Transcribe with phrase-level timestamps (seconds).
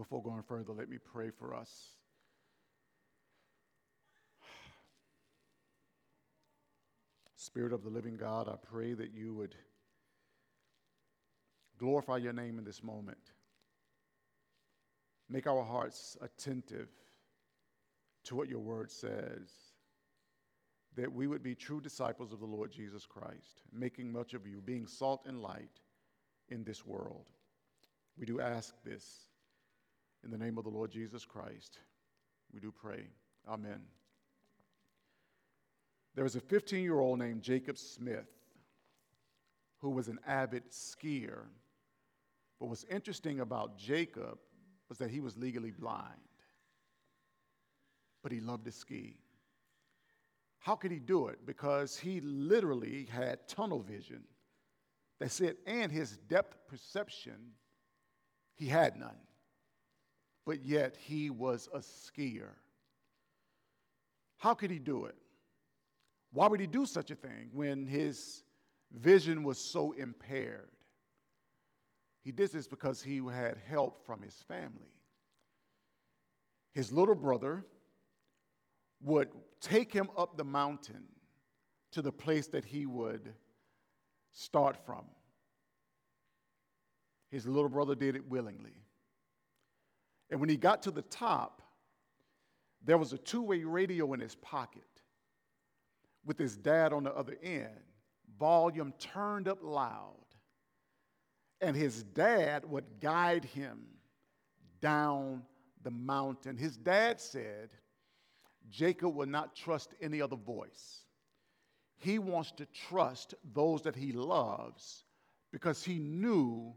[0.00, 1.90] Before going further, let me pray for us.
[7.36, 9.54] Spirit of the living God, I pray that you would
[11.78, 13.18] glorify your name in this moment.
[15.28, 16.88] Make our hearts attentive
[18.24, 19.50] to what your word says,
[20.96, 24.62] that we would be true disciples of the Lord Jesus Christ, making much of you,
[24.62, 25.82] being salt and light
[26.48, 27.26] in this world.
[28.16, 29.26] We do ask this
[30.24, 31.78] in the name of the Lord Jesus Christ.
[32.52, 33.06] We do pray.
[33.48, 33.80] Amen.
[36.14, 38.28] There was a 15 year old named Jacob Smith
[39.78, 41.44] who was an avid skier.
[42.58, 44.38] But what's interesting about Jacob
[44.88, 46.04] was that he was legally blind,
[48.22, 49.16] but he loved to ski.
[50.58, 51.46] How could he do it?
[51.46, 54.24] Because he literally had tunnel vision.
[55.18, 55.58] That's it.
[55.66, 57.52] And his depth perception,
[58.54, 59.16] he had none.
[60.46, 62.50] But yet he was a skier.
[64.38, 65.16] How could he do it?
[66.32, 68.42] Why would he do such a thing when his
[68.92, 70.70] vision was so impaired?
[72.22, 74.94] He did this because he had help from his family.
[76.72, 77.64] His little brother
[79.02, 79.28] would
[79.60, 81.04] take him up the mountain
[81.92, 83.34] to the place that he would
[84.32, 85.04] start from.
[87.30, 88.74] His little brother did it willingly.
[90.30, 91.62] And when he got to the top,
[92.84, 94.84] there was a two way radio in his pocket
[96.24, 97.68] with his dad on the other end,
[98.38, 100.14] volume turned up loud.
[101.60, 103.80] And his dad would guide him
[104.80, 105.42] down
[105.82, 106.56] the mountain.
[106.56, 107.70] His dad said,
[108.70, 111.04] Jacob will not trust any other voice.
[111.96, 115.04] He wants to trust those that he loves
[115.52, 116.72] because he knew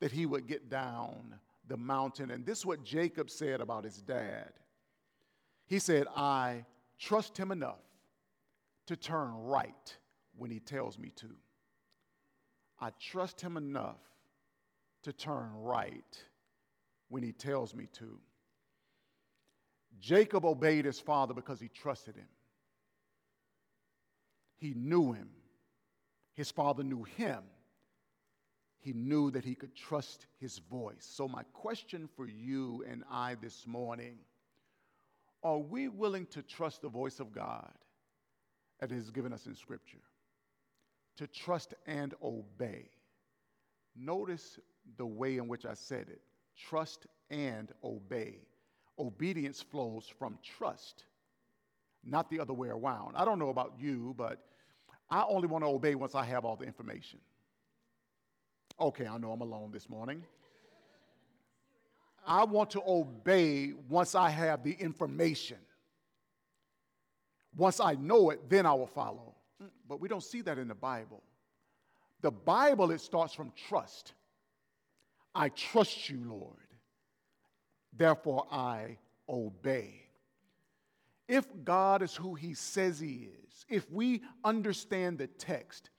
[0.00, 1.34] that he would get down
[1.68, 2.30] the mountain.
[2.30, 4.52] And this is what Jacob said about his dad.
[5.66, 6.64] He said, I
[6.98, 7.84] trust him enough
[8.86, 9.96] to turn right
[10.36, 11.28] when he tells me to.
[12.80, 14.00] I trust him enough
[15.02, 16.24] to turn right
[17.08, 18.18] when he tells me to.
[20.00, 22.28] Jacob obeyed his father because he trusted him.
[24.56, 25.28] He knew him.
[26.34, 27.42] His father knew him.
[28.80, 31.06] He knew that he could trust his voice.
[31.08, 34.18] So, my question for you and I this morning
[35.42, 37.72] are we willing to trust the voice of God
[38.80, 40.02] that is given us in Scripture,
[41.16, 42.88] to trust and obey.
[43.96, 44.58] Notice
[44.96, 46.20] the way in which I said it
[46.56, 48.38] trust and obey.
[48.98, 51.04] Obedience flows from trust,
[52.04, 53.14] not the other way around.
[53.16, 54.44] I don't know about you, but
[55.08, 57.20] I only want to obey once I have all the information.
[58.80, 60.22] Okay, I know I'm alone this morning.
[62.26, 65.56] I want to obey once I have the information.
[67.56, 69.34] Once I know it, then I will follow.
[69.62, 71.22] Mm, but we don't see that in the Bible.
[72.20, 74.12] The Bible, it starts from trust.
[75.34, 76.56] I trust you, Lord.
[77.96, 80.02] Therefore, I obey.
[81.26, 85.90] If God is who he says he is, if we understand the text,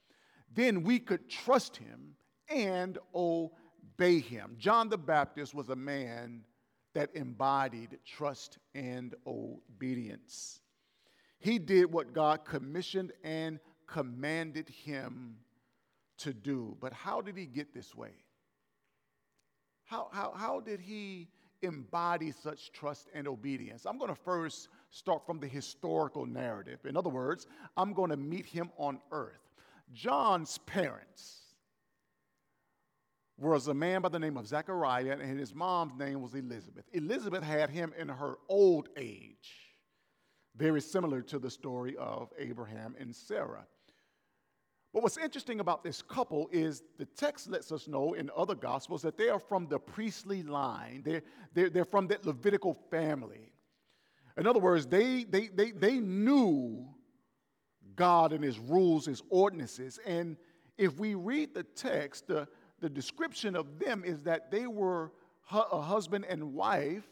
[0.54, 2.14] then we could trust him
[2.50, 4.56] and obey him.
[4.58, 6.42] John the Baptist was a man
[6.94, 10.60] that embodied trust and obedience.
[11.38, 15.36] He did what God commissioned and commanded him
[16.18, 16.76] to do.
[16.80, 18.12] But how did he get this way?
[19.84, 21.28] How, how, how did he
[21.62, 23.86] embody such trust and obedience?
[23.86, 26.80] I'm going to first start from the historical narrative.
[26.84, 27.46] In other words,
[27.76, 29.40] I'm going to meet him on earth.
[29.92, 31.49] John's parents
[33.40, 36.84] was a man by the name of Zechariah, and his mom's name was Elizabeth.
[36.92, 39.70] Elizabeth had him in her old age
[40.56, 43.64] very similar to the story of Abraham and Sarah.
[44.92, 49.02] But what's interesting about this couple is the text lets us know in other gospels
[49.02, 51.22] that they are from the priestly line, they're,
[51.54, 53.52] they're, they're from that Levitical family.
[54.36, 56.86] In other words, they, they, they, they knew
[57.94, 59.98] God and his rules, his ordinances.
[60.04, 60.36] And
[60.76, 62.30] if we read the text,
[62.80, 65.12] the description of them is that they were
[65.52, 67.04] a husband and wife,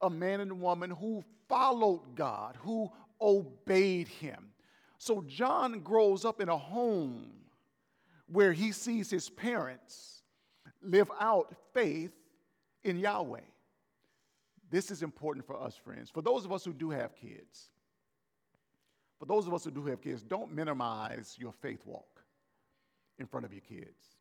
[0.00, 2.90] a man and woman who followed God, who
[3.20, 4.52] obeyed him.
[4.98, 7.30] So John grows up in a home
[8.26, 10.22] where he sees his parents
[10.82, 12.12] live out faith
[12.84, 13.40] in Yahweh.
[14.70, 16.10] This is important for us, friends.
[16.10, 17.70] For those of us who do have kids,
[19.18, 22.22] for those of us who do have kids, don't minimize your faith walk
[23.18, 24.17] in front of your kids.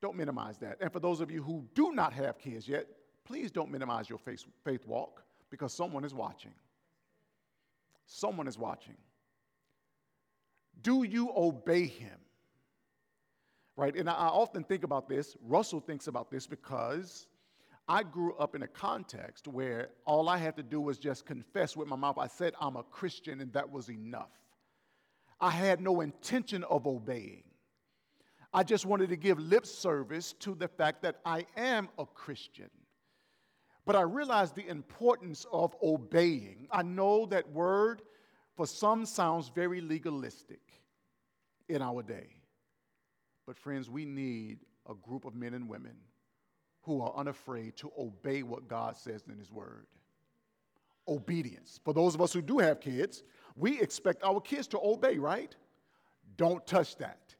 [0.00, 0.78] Don't minimize that.
[0.80, 2.86] And for those of you who do not have kids yet,
[3.24, 6.54] please don't minimize your faith, faith walk because someone is watching.
[8.06, 8.96] Someone is watching.
[10.82, 12.18] Do you obey him?
[13.76, 13.94] Right?
[13.94, 15.36] And I often think about this.
[15.42, 17.26] Russell thinks about this because
[17.88, 21.76] I grew up in a context where all I had to do was just confess
[21.76, 22.18] with my mouth.
[22.18, 24.30] I said, I'm a Christian, and that was enough.
[25.40, 27.44] I had no intention of obeying.
[28.52, 32.70] I just wanted to give lip service to the fact that I am a Christian.
[33.84, 36.68] But I realized the importance of obeying.
[36.70, 38.02] I know that word
[38.54, 40.60] for some sounds very legalistic
[41.68, 42.28] in our day.
[43.46, 44.58] But, friends, we need
[44.88, 45.96] a group of men and women
[46.82, 49.86] who are unafraid to obey what God says in His Word.
[51.06, 51.80] Obedience.
[51.84, 53.22] For those of us who do have kids,
[53.56, 55.54] we expect our kids to obey, right?
[56.36, 57.34] Don't touch that.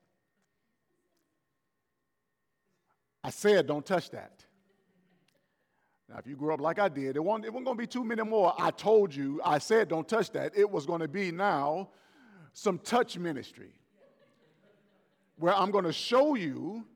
[3.28, 4.42] I said, don't touch that.
[6.08, 7.86] Now, if you grew up like I did, it wasn't, it wasn't going to be
[7.86, 8.54] too many more.
[8.58, 10.56] I told you, I said, don't touch that.
[10.56, 11.90] It was going to be now
[12.54, 13.74] some touch ministry
[15.36, 16.86] where I'm going to show you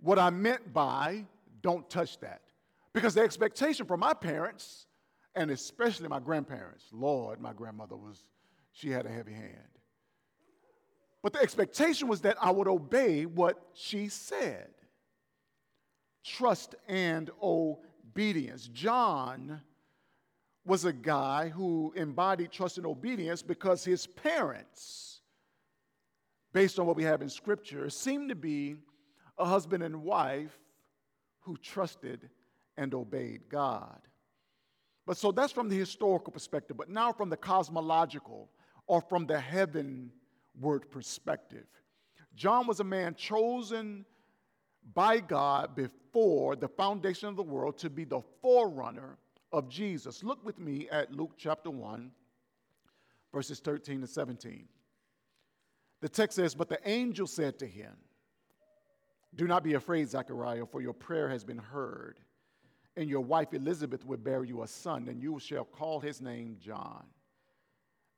[0.00, 1.24] what I meant by
[1.62, 2.40] don't touch that.
[2.92, 4.86] Because the expectation from my parents,
[5.36, 8.24] and especially my grandparents, Lord, my grandmother was,
[8.72, 9.78] she had a heavy hand.
[11.22, 14.70] But the expectation was that I would obey what she said
[16.24, 18.68] trust and obedience.
[18.68, 19.60] John
[20.64, 25.20] was a guy who embodied trust and obedience because his parents,
[26.52, 28.76] based on what we have in Scripture, seemed to be
[29.38, 30.58] a husband and wife
[31.40, 32.28] who trusted
[32.76, 34.00] and obeyed God.
[35.06, 36.76] But so that's from the historical perspective.
[36.76, 38.50] But now from the cosmological
[38.86, 41.66] or from the heavenward perspective.
[42.34, 44.04] John was a man chosen
[44.94, 49.18] by God before the foundation of the world to be the forerunner
[49.52, 50.22] of Jesus.
[50.22, 52.10] Look with me at Luke chapter 1,
[53.32, 54.68] verses 13 to 17.
[56.00, 57.92] The text says, But the angel said to him,
[59.34, 62.20] Do not be afraid, Zechariah, for your prayer has been heard,
[62.96, 66.56] and your wife Elizabeth will bear you a son, and you shall call his name
[66.60, 67.04] John.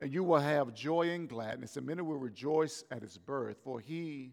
[0.00, 3.78] And you will have joy and gladness, and many will rejoice at his birth, for
[3.78, 4.32] he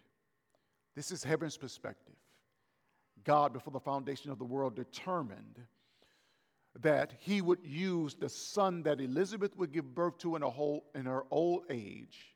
[0.95, 2.15] This is heaven's perspective.
[3.23, 5.59] God, before the foundation of the world, determined
[6.79, 11.05] that he would use the son that Elizabeth would give birth to in, whole, in
[11.05, 12.35] her old age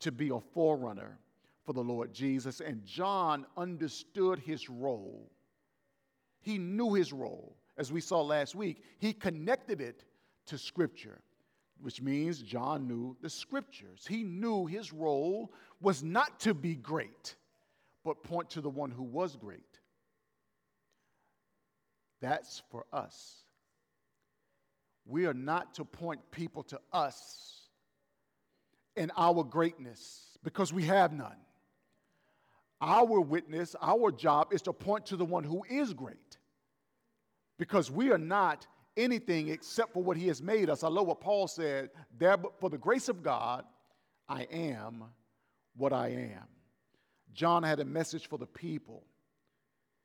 [0.00, 1.18] to be a forerunner
[1.66, 2.60] for the Lord Jesus.
[2.60, 5.30] And John understood his role.
[6.40, 7.56] He knew his role.
[7.76, 10.04] As we saw last week, he connected it
[10.46, 11.20] to Scripture,
[11.80, 14.06] which means John knew the Scriptures.
[14.08, 17.36] He knew his role was not to be great
[18.04, 19.78] but point to the one who was great.
[22.20, 23.36] That's for us.
[25.06, 27.68] We are not to point people to us
[28.96, 31.36] and our greatness because we have none.
[32.80, 36.38] Our witness, our job is to point to the one who is great
[37.58, 38.66] because we are not
[38.96, 40.82] anything except for what he has made us.
[40.82, 43.64] I love what Paul said there, for the grace of God,
[44.28, 45.04] I am
[45.76, 46.59] what I am.
[47.34, 49.04] John had a message for the people.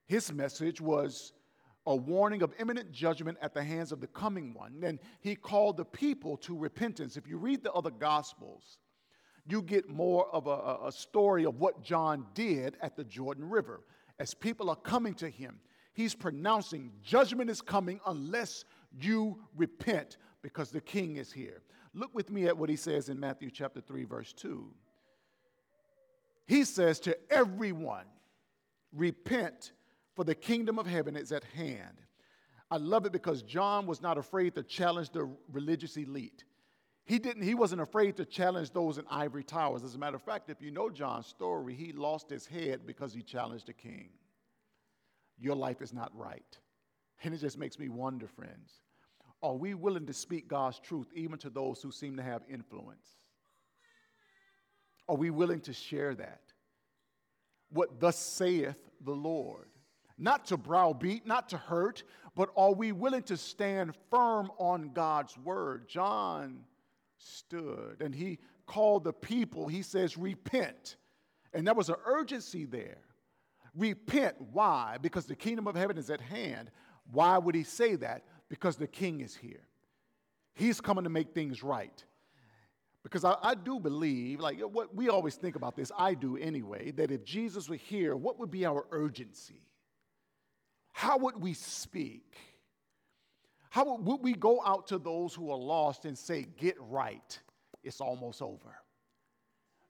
[0.07, 1.33] His message was
[1.87, 4.81] a warning of imminent judgment at the hands of the coming one.
[4.83, 7.17] And he called the people to repentance.
[7.17, 8.79] If you read the other gospels,
[9.47, 13.81] you get more of a, a, story of what John did at the Jordan River.
[14.17, 15.59] As people are coming to him,
[15.93, 18.65] he's pronouncing judgment is coming unless
[18.99, 21.61] you repent because the king is here.
[21.93, 24.71] Look with me at what he says in Matthew chapter 3, verse 2
[26.45, 28.05] he says to everyone,
[28.93, 29.71] repent,
[30.15, 32.01] for the kingdom of heaven is at hand.
[32.71, 36.43] I love it because John was not afraid to challenge the religious elite.
[37.05, 39.83] He didn't, he wasn't afraid to challenge those in ivory towers.
[39.83, 43.13] As a matter of fact, if you know John's story, he lost his head because
[43.13, 44.09] he challenged a king.
[45.37, 46.57] Your life is not right.
[47.23, 48.71] And it just makes me wonder, friends,
[49.43, 53.05] are we willing to speak God's truth even to those who seem to have influence?
[55.07, 56.41] Are we willing to share that?
[57.69, 59.67] What thus saith the Lord?
[60.17, 62.03] not to browbeat, not to hurt,
[62.35, 65.87] but are we willing to stand firm on God's word?
[65.87, 66.61] John
[67.17, 70.95] stood and he called the people, he says, repent.
[71.53, 72.97] And there was an urgency there.
[73.75, 74.35] Repent.
[74.51, 74.97] Why?
[75.01, 76.71] Because the kingdom of heaven is at hand.
[77.11, 78.23] Why would he say that?
[78.49, 79.67] Because the king is here.
[80.55, 82.03] He's coming to make things right.
[83.05, 86.89] Because I, I, do believe, like what we always think about this, I do anyway,
[86.93, 89.61] that if Jesus were here, what would be our urgency?
[90.91, 92.35] How would we speak?
[93.69, 97.39] How would, would we go out to those who are lost and say, Get right?
[97.83, 98.75] It's almost over.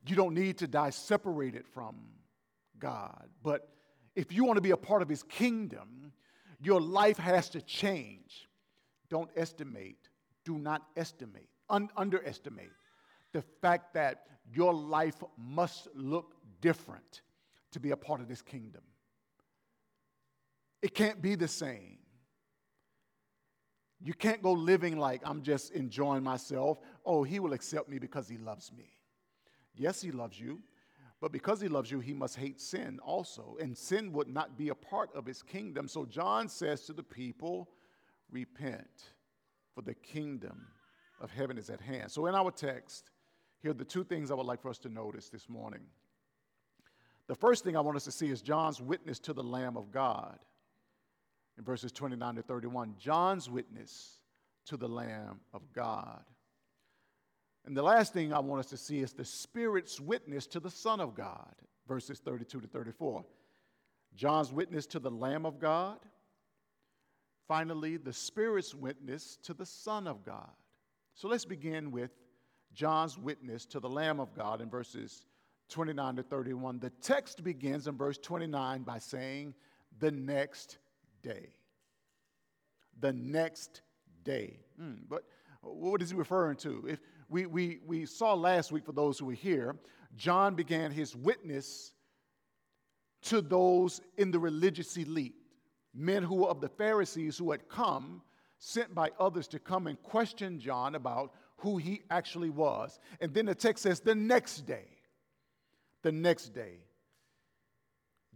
[0.06, 1.96] You don't need to die separated from
[2.80, 3.30] God.
[3.42, 3.70] But
[4.18, 6.12] if you want to be a part of His kingdom,
[6.62, 8.50] your life has to change.
[9.10, 10.10] Don't estimate,
[10.44, 12.72] do not estimate, un- underestimate
[13.36, 17.22] the fact that your life must look different
[17.70, 18.82] to be a part of this kingdom.
[20.82, 21.98] It can't be the same.
[24.00, 26.80] You can't go living like I'm just enjoying myself.
[27.06, 28.94] Oh, he will accept me because he loves me.
[29.76, 30.62] Yes, he loves you,
[31.20, 33.58] but because he loves you, he must hate sin also.
[33.60, 35.90] And sin would not be a part of his kingdom.
[35.90, 37.68] So John says to the people,
[38.32, 39.12] Repent,
[39.74, 40.68] for the kingdom
[41.20, 42.12] of heaven is at hand.
[42.12, 43.12] So in our text,
[43.62, 45.82] here are the two things I would like for us to notice this morning.
[47.28, 49.92] The first thing I want us to see is John's witness to the Lamb of
[49.92, 50.38] God
[51.58, 52.96] in verses 29 to 31.
[53.00, 54.20] John's witness
[54.66, 56.24] to the Lamb of God.
[57.66, 60.70] And the last thing I want us to see is the Spirit's witness to the
[60.70, 61.54] Son of God,
[61.88, 63.26] verses 32 to 34.
[64.16, 65.98] John's witness to the Lamb of God.
[67.48, 70.52] Finally, the Spirit's witness to the Son of God.
[71.16, 72.12] So let's begin with
[72.76, 75.26] John's witness to the Lamb of God in verses
[75.70, 76.80] 29 to 31.
[76.80, 79.56] The text begins in verse 29 by saying,
[80.00, 80.78] the next
[81.24, 81.48] day.
[83.00, 83.82] The next
[84.24, 84.60] day.
[84.80, 85.24] Mm, but
[85.62, 86.86] what is he referring to?
[86.88, 89.78] If we, we, we saw last week, for those who were here,
[90.16, 91.94] John began his witness
[93.24, 95.36] to those in the religious elite,
[95.94, 98.22] men who were of the Pharisees who had come,
[98.60, 103.00] sent by others to come and question John about who he actually was.
[103.20, 104.88] And then the text says, the next day,
[106.04, 106.80] the next day,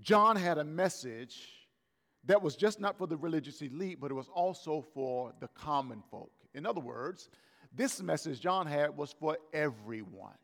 [0.02, 1.50] John had a message
[2.26, 6.04] that was just not for the religious elite, but it was also for the common
[6.10, 6.32] folk.
[6.54, 7.30] In other words,
[7.76, 10.36] this message John had was for everyone.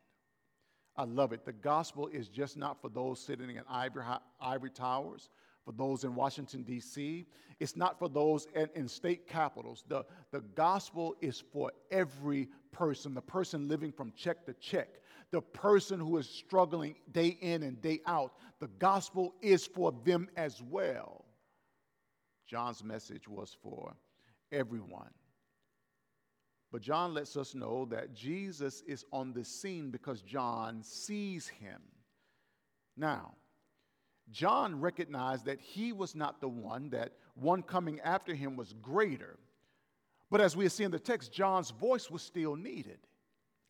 [0.98, 1.46] I love it.
[1.46, 4.06] The gospel is just not for those sitting in ivory,
[4.40, 5.30] ivory towers,
[5.66, 7.26] for those in Washington, D.C.
[7.60, 9.84] It's not for those in, in, state capitals.
[9.88, 14.90] The, the gospel is for every person, the person living from check to check,
[15.32, 18.34] the person who is struggling day in and day out.
[18.60, 21.24] The gospel is for them as well.
[22.46, 23.96] John's message was for
[24.52, 25.10] everyone.
[26.72, 31.82] But John lets us know that Jesus is on the scene because John sees him.
[32.98, 33.36] Now,
[34.32, 39.40] John recognized that he was not the one, that one coming after him was greater.
[40.30, 43.00] But as we see in the text, John's voice was still needed.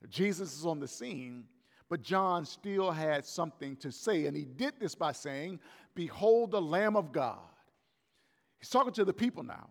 [0.09, 1.45] Jesus is on the scene,
[1.89, 4.25] but John still had something to say.
[4.25, 5.59] And he did this by saying,
[5.95, 7.39] Behold the Lamb of God.
[8.59, 9.69] He's talking to the people now.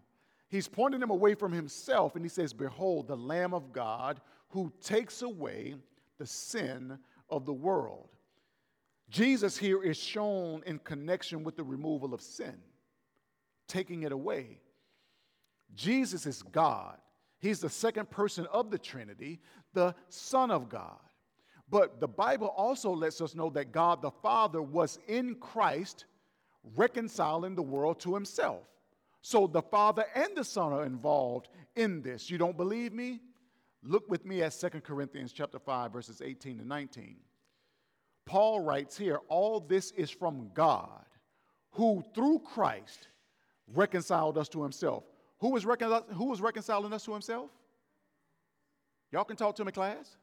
[0.48, 4.72] He's pointing them away from himself, and he says, Behold the Lamb of God who
[4.80, 5.74] takes away
[6.18, 6.98] the sin
[7.28, 8.08] of the world.
[9.10, 12.56] Jesus here is shown in connection with the removal of sin,
[13.68, 14.60] taking it away.
[15.74, 16.96] Jesus is God.
[17.38, 19.40] He's the second person of the Trinity,
[19.72, 20.98] the Son of God.
[21.68, 26.04] But the Bible also lets us know that God the Father was in Christ
[26.76, 28.62] reconciling the world to himself.
[29.22, 32.30] So the Father and the Son are involved in this.
[32.30, 33.20] You don't believe me?
[33.82, 37.16] Look with me at 2 Corinthians chapter 5 verses 18 to 19.
[38.26, 41.04] Paul writes here, all this is from God,
[41.72, 43.08] who through Christ
[43.74, 45.04] reconciled us to himself.
[45.44, 47.50] Who was, who was reconciling us to himself?
[49.12, 50.16] Y'all can talk to me, class.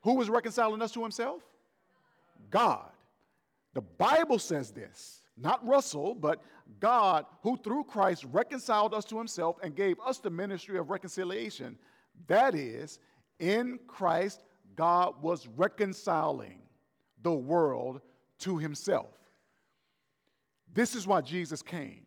[0.00, 1.42] Who was reconciling us to himself?
[2.50, 2.90] God.
[3.72, 6.42] The Bible says this, not Russell, but
[6.80, 11.78] God, who through Christ reconciled us to himself and gave us the ministry of reconciliation.
[12.26, 12.98] That is,
[13.38, 14.42] in Christ,
[14.74, 16.58] God was reconciling
[17.22, 18.00] the world
[18.40, 19.14] to himself.
[20.74, 22.06] This is why Jesus came.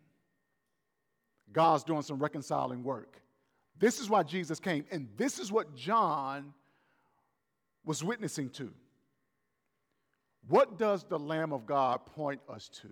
[1.53, 3.21] God's doing some reconciling work.
[3.79, 4.85] This is why Jesus came.
[4.91, 6.53] And this is what John
[7.85, 8.73] was witnessing to.
[10.47, 12.89] What does the Lamb of God point us to?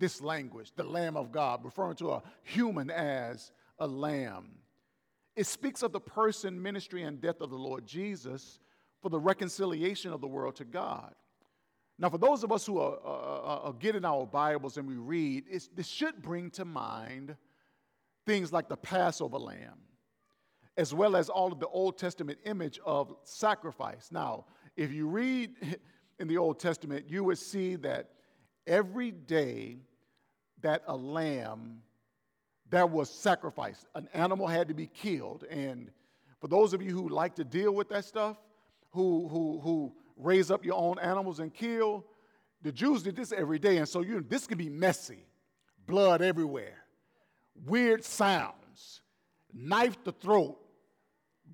[0.00, 4.48] this language, the Lamb of God, referring to a human as a lamb.
[5.36, 8.58] It speaks of the person, ministry, and death of the Lord Jesus
[9.00, 11.14] for the reconciliation of the world to God.
[11.98, 15.44] Now, for those of us who are, are getting our Bibles and we read,
[15.76, 17.36] this should bring to mind
[18.30, 19.80] things like the Passover lamb,
[20.76, 24.10] as well as all of the Old Testament image of sacrifice.
[24.12, 24.44] Now,
[24.76, 25.50] if you read
[26.20, 28.10] in the Old Testament, you would see that
[28.68, 29.78] every day
[30.60, 31.82] that a lamb
[32.68, 35.42] that was sacrificed, an animal had to be killed.
[35.50, 35.90] And
[36.40, 38.36] for those of you who like to deal with that stuff,
[38.90, 42.04] who, who, who raise up your own animals and kill,
[42.62, 43.78] the Jews did this every day.
[43.78, 45.26] And so you, this can be messy,
[45.84, 46.79] blood everywhere,
[47.66, 49.02] weird sounds,
[49.52, 50.58] knife to throat,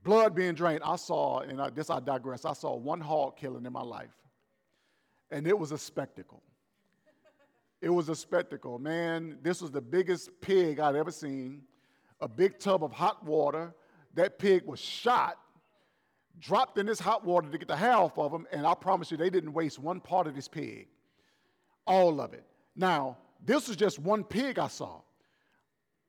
[0.02, 0.82] blood being drained.
[0.84, 4.16] I saw, and I, this I digress, I saw one hog killing in my life.
[5.30, 6.42] And it was a spectacle.
[7.80, 8.78] It was a spectacle.
[8.78, 11.62] Man, this was the biggest pig I'd ever seen.
[12.20, 13.74] A big tub of hot water.
[14.14, 15.36] That pig was shot,
[16.38, 19.10] dropped in this hot water to get the hair off of him, and I promise
[19.10, 20.88] you, they didn't waste one part of this pig.
[21.86, 22.44] All of it.
[22.74, 25.00] Now, this was just one pig I saw.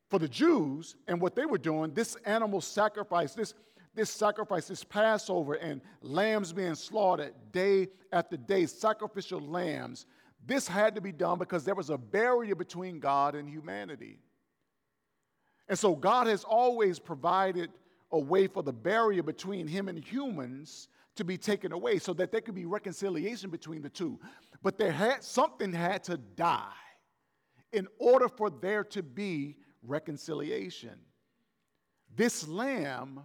[0.10, 3.54] For the Jews and what they were doing, this animal sacrifice, this,
[3.94, 10.06] this sacrifice, this Passover, and lambs being slaughtered day after day, sacrificial lambs
[10.48, 14.20] this had to be done because there was a barrier between God and humanity.
[15.68, 17.70] And so God has always provided
[18.12, 20.88] a way for the barrier between him and humans
[21.18, 24.18] to be taken away so that there could be reconciliation between the two.
[24.64, 26.72] But there had something had to die
[27.74, 31.00] in order for there to be reconciliation.
[32.16, 33.22] This lamb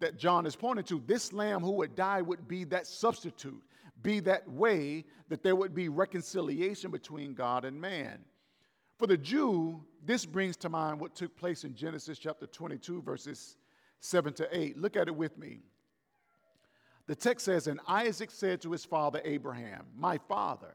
[0.00, 3.62] that John is pointing to, this lamb who would die would be that substitute
[4.02, 8.18] be that way that there would be reconciliation between God and man.
[8.98, 13.56] For the Jew, this brings to mind what took place in Genesis chapter 22, verses
[14.00, 14.78] 7 to 8.
[14.78, 15.60] Look at it with me.
[17.06, 20.74] The text says, And Isaac said to his father Abraham, My father.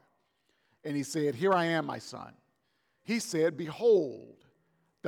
[0.84, 2.32] And he said, Here I am, my son.
[3.02, 4.44] He said, Behold,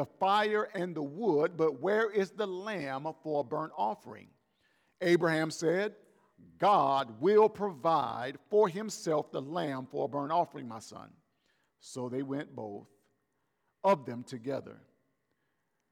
[0.01, 4.29] the fire and the wood, but where is the lamb for a burnt offering?
[5.03, 5.95] Abraham said,
[6.57, 11.11] God will provide for himself the lamb for a burnt offering, my son.
[11.81, 12.87] So they went both
[13.85, 14.81] of them together.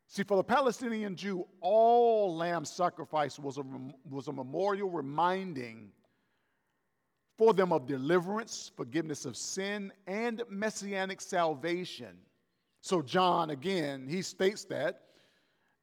[0.07, 3.65] See, for the Palestinian Jew, all lamb sacrifice was a,
[4.09, 5.91] was a memorial reminding
[7.37, 12.17] for them of deliverance, forgiveness of sin, and messianic salvation.
[12.89, 15.03] So, John, again, he states that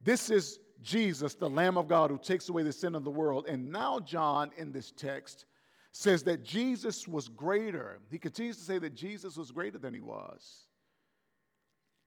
[0.02, 3.46] this is Jesus, the Lamb of God who takes away the sin of the world.
[3.46, 5.44] And now, John, in this text,
[5.92, 8.00] says that Jesus was greater.
[8.10, 10.66] He continues to say that Jesus was greater than he was.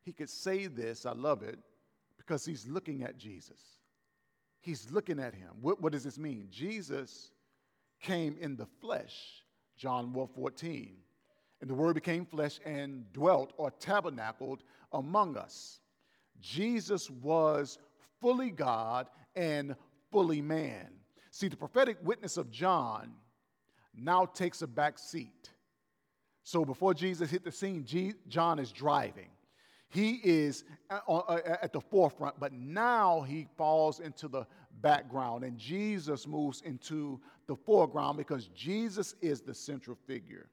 [0.03, 1.59] He could say this, I love it,
[2.17, 3.77] because he's looking at Jesus.
[4.59, 5.51] He's looking at him.
[5.61, 6.49] What, what does this mean?
[6.51, 7.31] Jesus
[8.01, 9.45] came in the flesh,
[9.77, 10.97] John 1 14.
[11.61, 15.79] And the word became flesh and dwelt or tabernacled among us.
[16.39, 17.77] Jesus was
[18.21, 19.75] fully God and
[20.11, 20.87] fully man.
[21.31, 23.13] See, the prophetic witness of John
[23.95, 25.51] now takes a back seat.
[26.43, 27.85] So before Jesus hit the scene,
[28.27, 29.29] John is driving.
[29.89, 34.45] He is uh, uh, uh, at the forefront, but now he falls into the
[34.81, 40.47] background and Jesus moves into the foreground because Jesus is the central figure.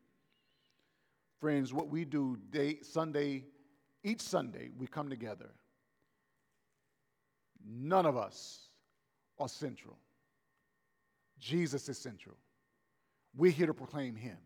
[1.38, 3.44] Friends, what we do day, Sunday,
[4.06, 5.50] each Sunday, we come together
[7.66, 8.68] None of us
[9.38, 9.98] are central.
[11.38, 12.36] Jesus is central.
[13.36, 14.38] We're here to proclaim Him.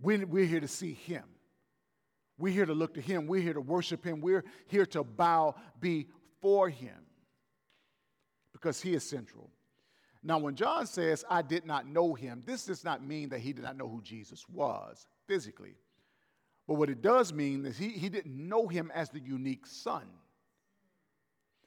[0.00, 1.24] We're here to see Him.
[2.38, 3.26] We're here to look to Him.
[3.26, 4.20] We're here to worship Him.
[4.20, 6.96] We're here to bow before Him
[8.52, 9.50] because He is central.
[10.22, 13.52] Now, when John says, I did not know Him, this does not mean that he
[13.52, 15.76] did not know who Jesus was physically.
[16.70, 20.04] But what it does mean is he, he didn't know Him as the unique Son.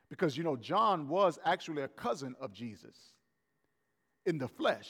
[0.09, 2.95] Because, you know, John was actually a cousin of Jesus
[4.25, 4.87] in the flesh.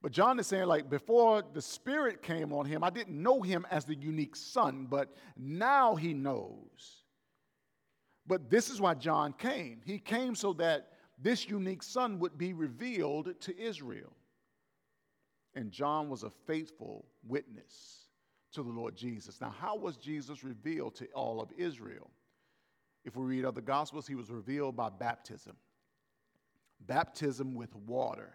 [0.00, 3.66] But John is saying, like, before the Spirit came on him, I didn't know him
[3.70, 7.04] as the unique son, but now he knows.
[8.26, 9.82] But this is why John came.
[9.84, 10.88] He came so that
[11.20, 14.16] this unique son would be revealed to Israel.
[15.54, 18.01] And John was a faithful witness
[18.52, 19.40] to the Lord Jesus.
[19.40, 22.10] Now, how was Jesus revealed to all of Israel?
[23.04, 25.56] If we read other Gospels, he was revealed by baptism.
[26.80, 28.32] Baptism with water.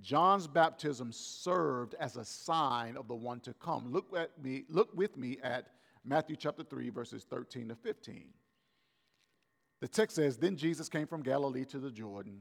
[0.00, 3.92] John's baptism served as a sign of the one to come.
[3.92, 5.66] Look at me, look with me at
[6.04, 8.24] Matthew chapter 3, verses 13 to 15.
[9.80, 12.40] The text says, Then Jesus came from Galilee to the Jordan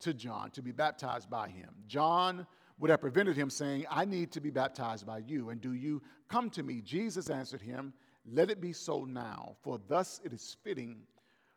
[0.00, 1.70] to John to be baptized by him.
[1.86, 2.46] John
[2.82, 6.02] would have prevented him, saying, I need to be baptized by you, and do you
[6.28, 6.80] come to me?
[6.80, 7.92] Jesus answered him,
[8.26, 11.02] Let it be so now, for thus it is fitting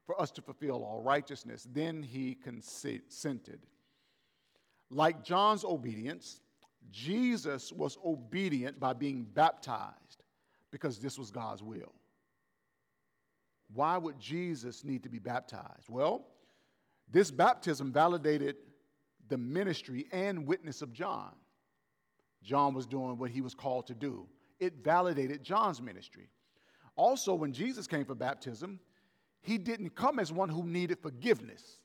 [0.06, 1.68] for us to fulfill all righteousness.
[1.74, 3.66] Then he consented.
[4.92, 6.42] Like John's obedience,
[6.92, 10.22] Jesus was obedient by being baptized
[10.70, 11.96] because this was God's will.
[13.74, 15.90] Why would Jesus need to be baptized?
[15.90, 16.28] Well,
[17.12, 18.58] this baptism validated
[19.30, 21.32] the ministry and witness of John.
[22.44, 24.28] John was doing what he was called to do,
[24.60, 26.30] it validated John's ministry.
[26.96, 28.80] Also, when Jesus came for baptism,
[29.42, 31.82] he didn't come as one who needed forgiveness.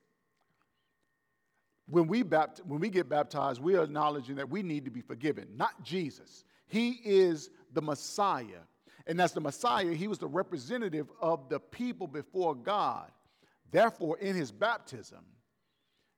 [1.89, 5.01] When we, bapt- when we get baptized, we are acknowledging that we need to be
[5.01, 6.45] forgiven, not Jesus.
[6.69, 8.63] He is the Messiah.
[9.09, 13.11] And as the Messiah, he was the representative of the people before God.
[13.73, 15.25] Therefore, in his baptism,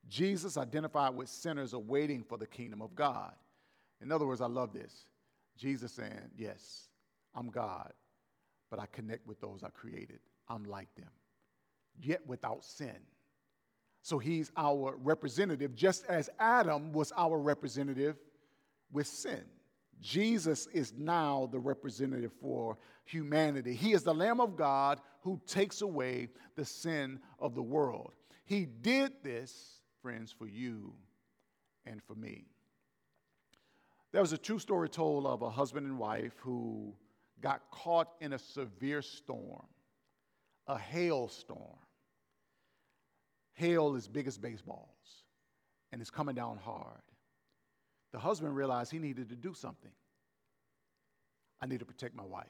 [0.09, 3.33] Jesus identified with sinners awaiting for the kingdom of God.
[4.01, 5.05] In other words, I love this.
[5.57, 6.87] Jesus saying, Yes,
[7.35, 7.93] I'm God,
[8.69, 10.19] but I connect with those I created.
[10.49, 11.09] I'm like them,
[11.99, 12.97] yet without sin.
[14.01, 18.17] So he's our representative, just as Adam was our representative
[18.91, 19.43] with sin.
[20.01, 23.73] Jesus is now the representative for humanity.
[23.73, 28.11] He is the Lamb of God who takes away the sin of the world.
[28.45, 30.93] He did this, friends, for you
[31.85, 32.45] and for me.
[34.11, 36.93] There was a true story told of a husband and wife who
[37.41, 39.65] got caught in a severe storm,
[40.67, 41.79] a hailstorm.
[43.53, 45.23] Hail is big as baseballs,
[45.91, 47.01] and it's coming down hard.
[48.11, 49.91] The husband realized he needed to do something.
[51.61, 52.45] I need to protect my wife.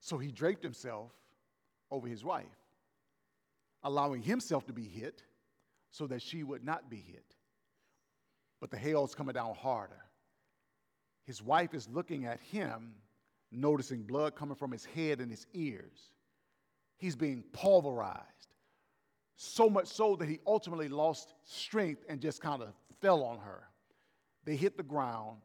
[0.00, 1.10] So he draped himself
[1.90, 2.46] over his wife,
[3.82, 5.24] allowing himself to be hit
[5.90, 7.34] so that she would not be hit.
[8.60, 10.04] But the hail's coming down harder.
[11.24, 12.94] His wife is looking at him,
[13.52, 16.10] noticing blood coming from his head and his ears.
[16.96, 18.54] He's being pulverized,
[19.36, 22.70] so much so that he ultimately lost strength and just kind of
[23.00, 23.64] fell on her.
[24.44, 25.38] They hit the ground,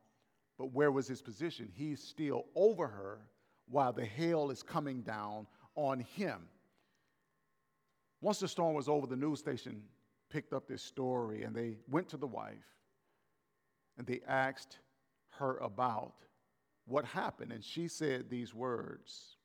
[0.57, 1.69] but where was his position?
[1.75, 3.19] He's still over her
[3.69, 6.47] while the hail is coming down on him.
[8.21, 9.83] Once the storm was over, the news station
[10.33, 12.57] picked up this story and they went to the wife
[13.97, 14.79] and they asked
[15.37, 16.13] her about
[16.87, 17.51] what happened.
[17.51, 19.37] And she said these words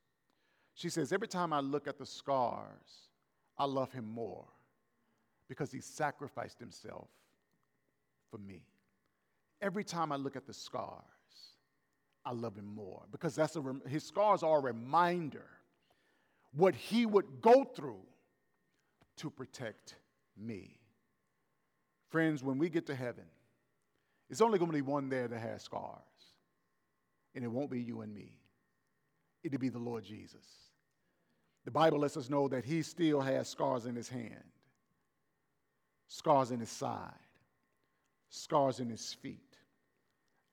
[0.73, 3.09] She says, Every time I look at the scars,
[3.57, 4.45] I love him more
[5.47, 7.07] because he sacrificed himself
[8.31, 8.63] for me.
[9.61, 11.03] Every time I look at the scars,
[12.25, 15.45] I love him more because that's a, his scars are a reminder
[16.55, 18.01] what he would go through
[19.17, 19.95] to protect
[20.39, 20.77] me.
[22.09, 23.25] Friends, when we get to heaven,
[24.29, 25.99] it's only going to be one there that has scars,
[27.35, 28.33] and it won't be you and me.
[29.43, 30.45] It'll be the Lord Jesus.
[31.65, 34.43] The Bible lets us know that he still has scars in his hand,
[36.07, 37.13] scars in his side,
[38.29, 39.49] scars in his feet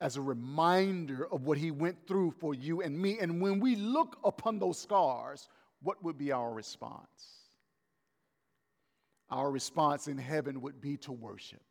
[0.01, 3.19] as a reminder of what he went through for you and me.
[3.19, 5.49] And when we look upon those scars,
[5.83, 7.46] what would be our response?
[9.31, 11.63] Our response in heaven would be to worship,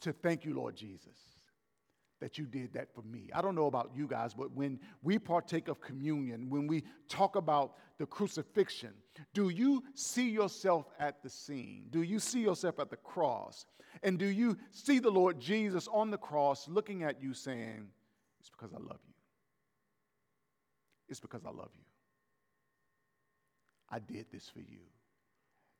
[0.00, 1.16] to thank you, Lord Jesus,
[2.20, 3.30] that you did that for me.
[3.32, 7.36] I don't know about you guys, but when we partake of communion, when we talk
[7.36, 8.92] about the crucifixion,
[9.34, 11.84] do you see yourself at the scene?
[11.90, 13.66] Do you see yourself at the cross?
[14.02, 17.88] And do you see the Lord Jesus on the cross looking at you saying,
[18.40, 19.14] It's because I love you?
[21.08, 21.84] It's because I love you.
[23.88, 24.80] I did this for you.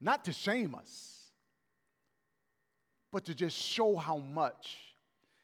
[0.00, 1.30] Not to shame us,
[3.12, 4.76] but to just show how much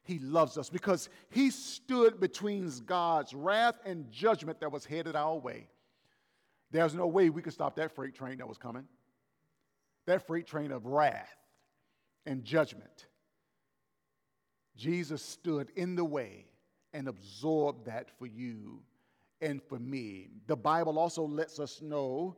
[0.05, 5.37] he loves us because he stood between God's wrath and judgment that was headed our
[5.37, 5.69] way.
[6.71, 8.85] There's no way we could stop that freight train that was coming.
[10.07, 11.37] That freight train of wrath
[12.27, 13.07] and judgment.
[14.77, 16.47] Jesus stood in the way
[16.93, 18.83] and absorbed that for you
[19.41, 20.31] and for me.
[20.47, 22.37] The Bible also lets us know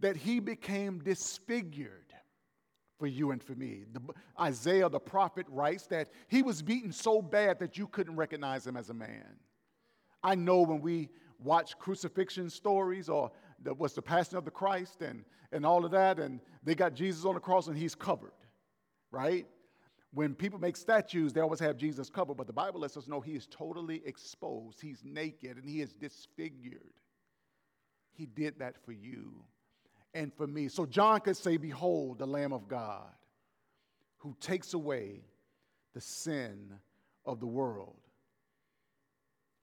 [0.00, 2.12] that he became disfigured
[2.98, 3.84] for you and for me.
[3.92, 4.00] The,
[4.40, 8.76] Isaiah the prophet writes that he was beaten so bad that you couldn't recognize him
[8.76, 9.36] as a man.
[10.22, 13.30] I know when we watch crucifixion stories or
[13.62, 16.94] the, what's the passion of the Christ and, and all of that, and they got
[16.94, 18.32] Jesus on the cross and he's covered,
[19.10, 19.46] right?
[20.12, 23.20] When people make statues, they always have Jesus covered, but the Bible lets us know
[23.20, 24.80] he is totally exposed.
[24.80, 26.92] He's naked and he is disfigured.
[28.12, 29.44] He did that for you
[30.14, 30.68] and for me.
[30.68, 33.10] So John could say, Behold, the Lamb of God
[34.18, 35.20] who takes away
[35.92, 36.72] the sin
[37.26, 37.98] of the world.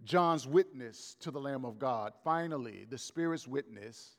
[0.03, 2.13] John's witness to the Lamb of God.
[2.23, 4.17] Finally, the Spirit's witness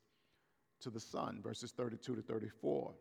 [0.81, 2.93] to the Son, verses 32 to 34.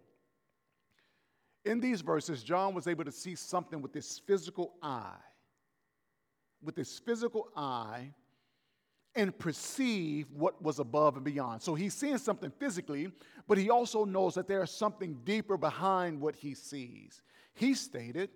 [1.66, 5.18] In these verses, John was able to see something with his physical eye,
[6.64, 8.14] with his physical eye,
[9.16, 11.62] and perceive what was above and beyond.
[11.62, 13.12] So he's seeing something physically,
[13.48, 17.22] but he also knows that there is something deeper behind what he sees.
[17.54, 18.30] He stated,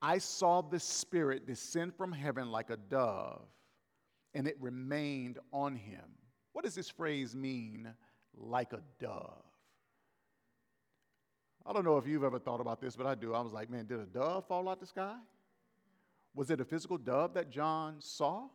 [0.00, 3.48] I saw the Spirit descend from heaven like a dove,
[4.32, 6.04] and it remained on him.
[6.52, 7.92] What does this phrase mean,
[8.36, 9.42] like a dove?
[11.66, 13.34] I don't know if you've ever thought about this, but I do.
[13.34, 15.16] I was like, man, did a dove fall out the sky?
[16.34, 18.48] Was it a physical dove that John saw?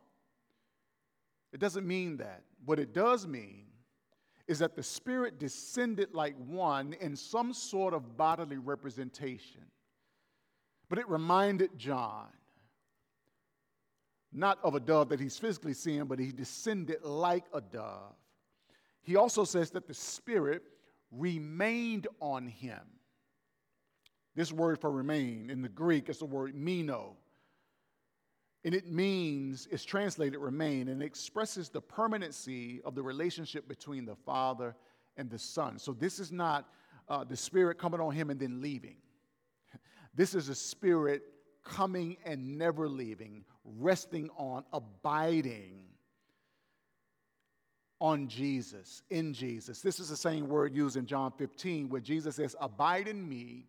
[1.55, 2.43] It doesn't mean that.
[2.65, 3.67] What it does mean
[4.45, 9.61] is that the Spirit descended like one in some sort of bodily representation.
[10.89, 12.27] But it reminded John
[14.33, 18.15] not of a dove that he's physically seeing, but he descended like a dove.
[19.01, 20.61] He also says that the Spirit
[21.09, 22.81] remained on him.
[24.35, 27.15] This word for remain in the Greek is the word meno.
[28.65, 34.15] And it means, it's translated remain, and expresses the permanency of the relationship between the
[34.15, 34.75] Father
[35.17, 35.77] and the Son.
[35.77, 36.67] So this is not
[37.07, 38.97] uh, the Spirit coming on him and then leaving.
[40.15, 41.23] This is a Spirit
[41.63, 45.83] coming and never leaving, resting on, abiding
[47.99, 49.81] on Jesus, in Jesus.
[49.81, 53.67] This is the same word used in John 15 where Jesus says, Abide in me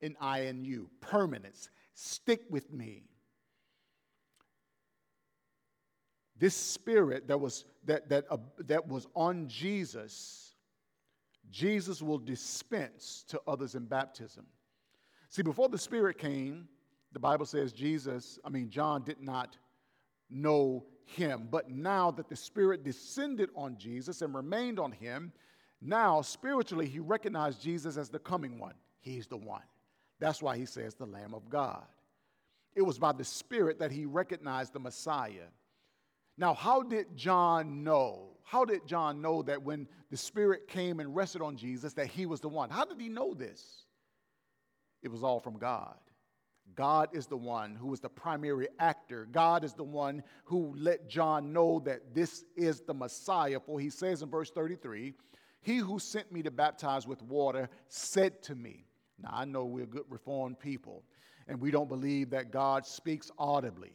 [0.00, 0.88] and I in you.
[1.00, 1.68] Permanence.
[1.94, 3.02] Stick with me.
[6.38, 10.54] This spirit that was, that, that, uh, that was on Jesus,
[11.50, 14.46] Jesus will dispense to others in baptism.
[15.30, 16.68] See, before the Spirit came,
[17.12, 19.56] the Bible says Jesus, I mean, John did not
[20.30, 21.48] know him.
[21.50, 25.32] But now that the Spirit descended on Jesus and remained on him,
[25.80, 28.74] now spiritually he recognized Jesus as the coming one.
[29.00, 29.62] He's the one.
[30.20, 31.84] That's why he says the Lamb of God.
[32.74, 35.48] It was by the Spirit that he recognized the Messiah.
[36.38, 38.28] Now, how did John know?
[38.44, 42.26] How did John know that when the Spirit came and rested on Jesus, that he
[42.26, 42.70] was the one?
[42.70, 43.84] How did he know this?
[45.02, 45.96] It was all from God.
[46.76, 49.26] God is the one who is the primary actor.
[49.32, 53.58] God is the one who let John know that this is the Messiah.
[53.58, 55.14] For he says in verse 33
[55.60, 58.86] He who sent me to baptize with water said to me,
[59.20, 61.02] Now I know we're good reformed people,
[61.48, 63.92] and we don't believe that God speaks audibly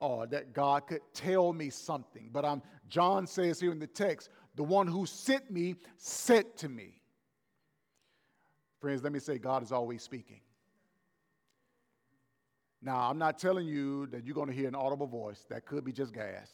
[0.00, 2.30] or that God could tell me something.
[2.32, 6.68] But I'm, John says here in the text, the one who sent me said to
[6.68, 7.00] me.
[8.80, 10.40] Friends, let me say, God is always speaking.
[12.80, 15.44] Now, I'm not telling you that you're going to hear an audible voice.
[15.50, 16.48] That could be just gas.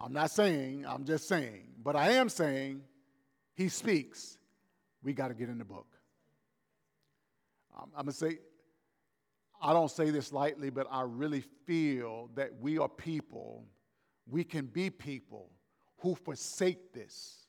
[0.00, 1.68] I'm not saying, I'm just saying.
[1.82, 2.82] But I am saying,
[3.54, 4.36] He speaks.
[5.02, 5.86] We got to get in the book.
[7.76, 8.38] Um, I'm, I'm going to say,
[9.60, 13.64] I don't say this lightly, but I really feel that we are people,
[14.26, 15.50] we can be people
[15.98, 17.46] who forsake this.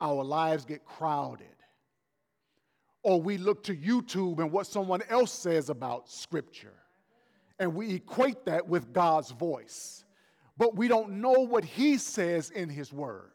[0.00, 1.46] Our lives get crowded
[3.04, 6.72] or we look to YouTube and what someone else says about Scripture,
[7.60, 10.04] and we equate that with God's voice.
[10.56, 13.30] But we don't know what He says in His Word.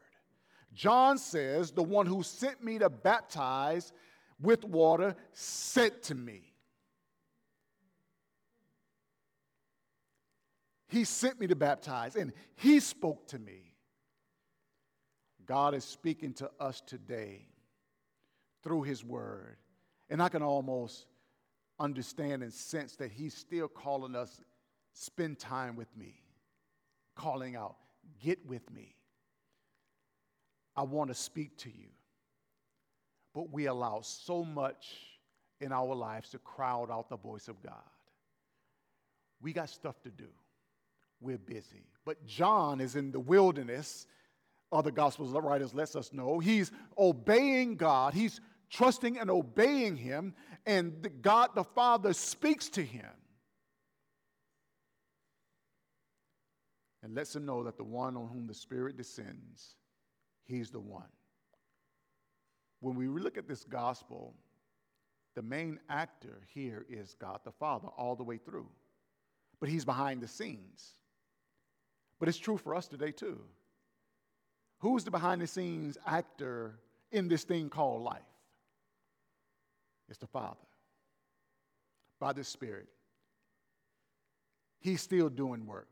[0.74, 3.94] John says, The one who sent me to baptize
[4.42, 6.49] with water sent to me,
[10.90, 13.74] He sent me to baptize, and He spoke to me.
[15.46, 17.48] God is speaking to us today
[18.64, 19.58] through His Word.
[20.10, 21.06] And I can almost
[21.80, 24.42] understand and sense that He's still calling us,
[24.94, 26.22] spend time with me,
[27.16, 27.76] calling out,
[28.22, 28.96] get with me.
[30.76, 31.90] I want to speak to you.
[33.36, 34.96] But we allow so much
[35.62, 37.74] in our lives to crowd out the voice of God.
[39.40, 40.30] We got stuff to do.
[41.22, 41.86] We're busy.
[42.06, 44.08] But John is in the wilderness
[44.72, 50.34] other gospels writers lets us know he's obeying god he's trusting and obeying Him,
[50.66, 53.10] and God the Father speaks to him
[57.02, 59.76] and lets him know that the one on whom the Spirit descends,
[60.46, 61.04] He's the one.
[62.82, 64.34] When we look at this gospel,
[65.36, 68.68] the main actor here is God the Father all the way through.
[69.60, 70.96] But he's behind the scenes.
[72.20, 73.40] But it's true for us today, too.
[74.80, 76.80] Who's the behind the scenes actor
[77.12, 78.22] in this thing called life?
[80.10, 80.58] It's the Father
[82.20, 82.88] by the Spirit.
[84.80, 85.90] He's still doing work,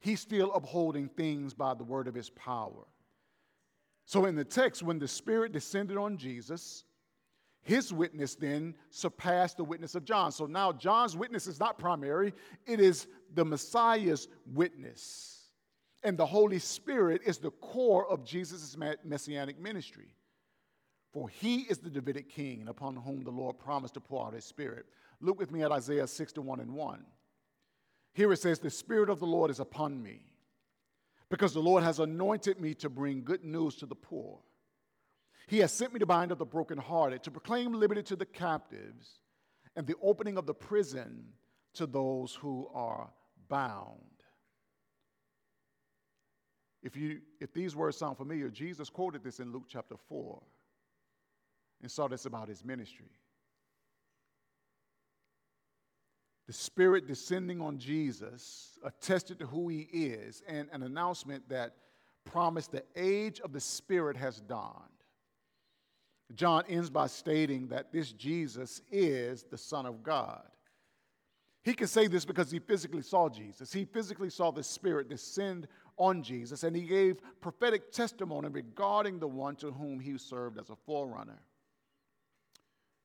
[0.00, 2.86] He's still upholding things by the word of His power.
[4.06, 6.84] So, in the text, when the Spirit descended on Jesus,
[7.64, 10.30] his witness then surpassed the witness of John.
[10.30, 12.32] So now John's witness is not primary,
[12.66, 15.48] it is the Messiah's witness.
[16.02, 20.14] And the Holy Spirit is the core of Jesus' messianic ministry.
[21.12, 24.34] For he is the Davidic king and upon whom the Lord promised to pour out
[24.34, 24.84] his spirit.
[25.20, 27.06] Look with me at Isaiah 61 and 1.
[28.12, 30.26] Here it says, The Spirit of the Lord is upon me,
[31.30, 34.40] because the Lord has anointed me to bring good news to the poor.
[35.46, 39.20] He has sent me to bind up the brokenhearted, to proclaim liberty to the captives,
[39.76, 41.24] and the opening of the prison
[41.74, 43.10] to those who are
[43.48, 44.00] bound.
[46.82, 50.42] If, you, if these words sound familiar, Jesus quoted this in Luke chapter 4
[51.82, 53.10] and saw this about his ministry.
[56.46, 61.74] The Spirit descending on Jesus attested to who he is and an announcement that
[62.24, 64.93] promised the age of the Spirit has dawned.
[66.34, 70.42] John ends by stating that this Jesus is the Son of God.
[71.62, 73.72] He can say this because he physically saw Jesus.
[73.72, 79.28] He physically saw the Spirit descend on Jesus, and he gave prophetic testimony regarding the
[79.28, 81.40] one to whom he served as a forerunner.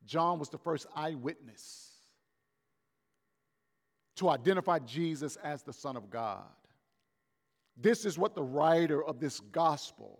[0.05, 1.91] John was the first eyewitness
[4.15, 6.43] to identify Jesus as the Son of God.
[7.77, 10.19] This is what the writer of this gospel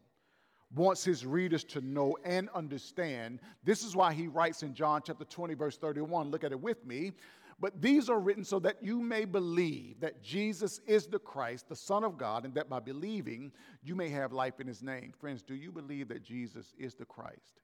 [0.75, 3.39] wants his readers to know and understand.
[3.63, 6.29] This is why he writes in John chapter 20, verse 31.
[6.29, 7.13] Look at it with me.
[7.61, 11.75] But these are written so that you may believe that Jesus is the Christ, the
[11.75, 13.51] Son of God, and that by believing
[13.83, 15.11] you may have life in his name.
[15.19, 17.59] Friends, do you believe that Jesus is the Christ?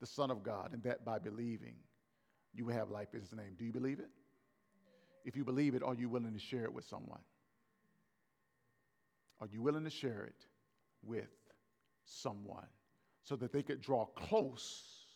[0.00, 1.74] the Son of God, and that by believing
[2.52, 3.54] you have life in His name.
[3.58, 4.10] Do you believe it?
[5.24, 7.20] If you believe it, are you willing to share it with someone?
[9.40, 10.46] Are you willing to share it
[11.02, 11.28] with
[12.06, 12.66] someone
[13.24, 15.06] so that they could draw close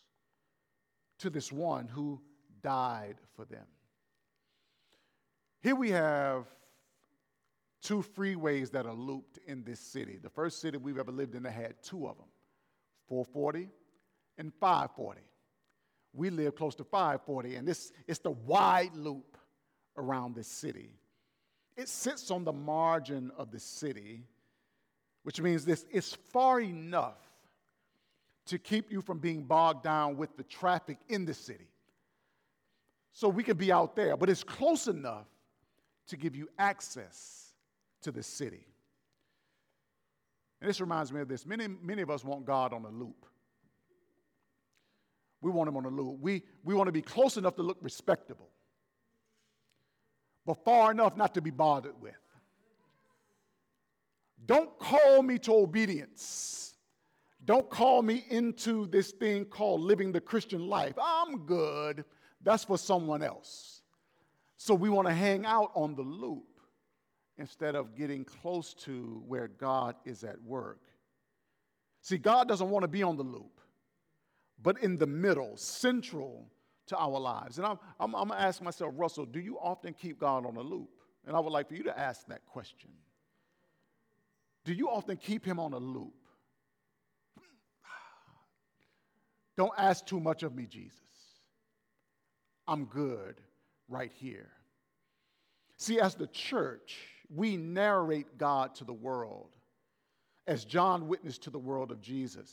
[1.18, 2.20] to this one who
[2.62, 3.66] died for them?
[5.62, 6.46] Here we have
[7.82, 10.18] two freeways that are looped in this city.
[10.22, 12.28] The first city we've ever lived in that had two of them
[13.08, 13.68] 440
[14.38, 15.20] and 540.
[16.12, 19.36] We live close to 540, and this is the wide loop
[19.96, 20.96] around this city.
[21.76, 24.24] It sits on the margin of the city,
[25.22, 27.18] which means this it's far enough
[28.46, 31.68] to keep you from being bogged down with the traffic in the city.
[33.12, 35.26] So we can be out there, but it's close enough
[36.08, 37.52] to give you access
[38.02, 38.66] to the city.
[40.60, 41.46] And this reminds me of this.
[41.46, 43.26] Many, many of us want God on a loop.
[45.40, 46.18] We want him on a loop.
[46.20, 48.50] We, we want to be close enough to look respectable,
[50.44, 52.14] but far enough not to be bothered with.
[54.46, 56.74] Don't call me to obedience.
[57.44, 60.94] Don't call me into this thing called living the Christian life.
[61.00, 62.04] I'm good.
[62.42, 63.82] That's for someone else.
[64.56, 66.44] So we want to hang out on the loop
[67.38, 70.80] instead of getting close to where God is at work.
[72.02, 73.60] See, God doesn't want to be on the loop
[74.62, 76.46] but in the middle, central
[76.86, 77.58] to our lives.
[77.58, 80.54] And I'm, I'm, I'm going to ask myself, Russell, do you often keep God on
[80.54, 80.90] the loop?
[81.26, 82.90] And I would like for you to ask that question.
[84.64, 86.14] Do you often keep him on a loop?
[89.56, 90.98] Don't ask too much of me, Jesus.
[92.68, 93.40] I'm good
[93.88, 94.50] right here.
[95.76, 96.98] See, as the church,
[97.34, 99.56] we narrate God to the world,
[100.46, 102.52] as John witnessed to the world of Jesus.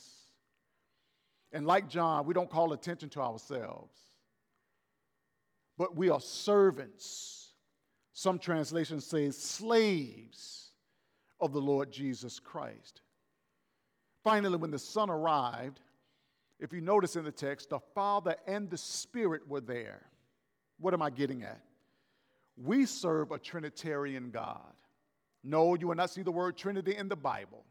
[1.52, 3.94] And like John, we don't call attention to ourselves,
[5.76, 7.52] but we are servants.
[8.12, 10.67] Some translations say slaves
[11.40, 13.02] of the Lord Jesus Christ.
[14.24, 15.80] Finally, when the Son arrived,
[16.58, 20.06] if you notice in the text, the Father and the Spirit were there.
[20.80, 21.60] What am I getting at?
[22.56, 24.72] We serve a Trinitarian God.
[25.44, 27.64] No, you will not see the word Trinity in the Bible,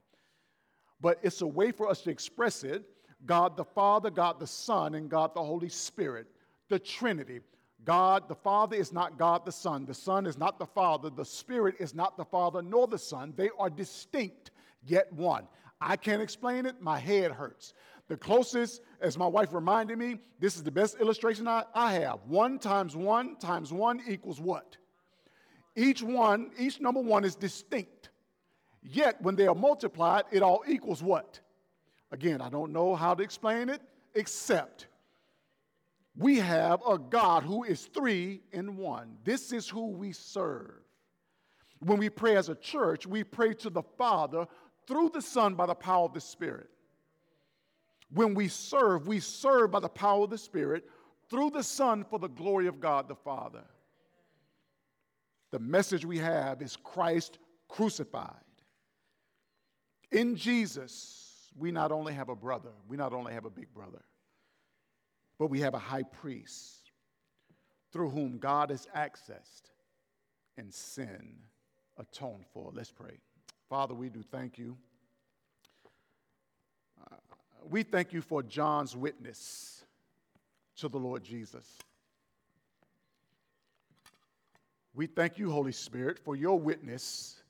[1.02, 2.84] but it's a way for us to express it
[3.26, 6.28] God the Father, God the Son, and God the Holy Spirit,
[6.70, 7.42] the Trinity.
[7.86, 9.86] God the Father is not God the Son.
[9.86, 11.10] The Son is not the Father.
[11.10, 13.34] The Spirit is not the Father nor the Son.
[13.36, 14.52] They are distinct,
[14.86, 15.48] yet one.
[15.80, 16.82] I can't explain it.
[16.82, 17.74] My head hurts.
[18.08, 22.20] The closest, as my wife reminded me, this is the best illustration I, I have.
[22.26, 24.78] One times one times one equals what?
[25.76, 28.10] Each one, each number one is distinct.
[28.82, 31.40] Yet when they are multiplied, it all equals what?
[32.12, 33.82] Again, I don't know how to explain it,
[34.16, 34.88] except
[36.18, 39.18] we have a God who is three in one.
[39.24, 40.72] This is who we serve.
[41.80, 44.48] When we pray as a church, we pray to the Father
[44.88, 46.70] through the Son by the power of the Spirit.
[48.12, 50.90] When we serve, we serve by the power of the Spirit
[51.30, 53.64] through the Son for the glory of God the Father.
[55.52, 57.38] The message we have is Christ
[57.68, 58.34] crucified.
[60.12, 64.02] In Jesus, we not only have a brother, we not only have a big brother,
[65.40, 66.92] but we have a high priest
[67.92, 69.72] through whom God is accessed
[70.58, 71.38] and sin
[71.98, 72.72] atoned for.
[72.74, 73.18] Let's pray.
[73.70, 74.78] Father, we do thank you.
[77.12, 77.16] Uh,
[77.70, 79.84] we thank you for John's witness
[80.78, 81.78] to the Lord Jesus.
[84.94, 87.42] We thank you, Holy Spirit, for your witness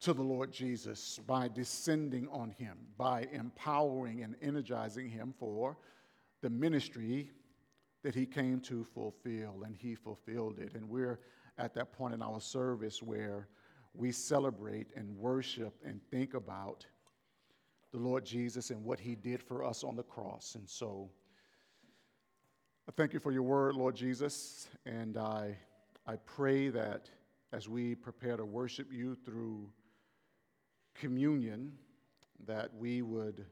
[0.00, 5.76] to the Lord Jesus by descending on him, by empowering and energizing him for
[6.42, 7.30] the ministry
[8.02, 10.74] that he came to fulfill, and he fulfilled it.
[10.74, 11.20] And we're
[11.58, 13.48] at that point in our service where
[13.94, 16.86] we celebrate and worship and think about
[17.92, 20.54] the Lord Jesus and what he did for us on the cross.
[20.54, 21.10] And so
[22.88, 25.56] I thank you for your word, Lord Jesus, and I,
[26.06, 27.10] I pray that
[27.52, 29.70] as we prepare to worship you through
[30.94, 31.72] communion,
[32.46, 33.46] that we would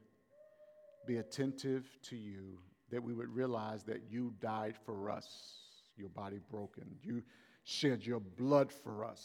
[1.06, 2.58] be attentive to you,
[2.94, 5.26] that we would realize that you died for us,
[5.96, 6.84] your body broken.
[7.02, 7.24] You
[7.64, 9.20] shed your blood for us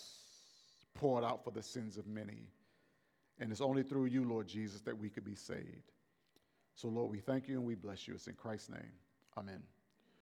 [0.96, 2.50] poured out for the sins of many.
[3.40, 5.92] And it's only through you, Lord Jesus, that we could be saved.
[6.74, 8.16] So, Lord, we thank you and we bless you.
[8.16, 8.92] It's in Christ's name.
[9.38, 9.62] Amen.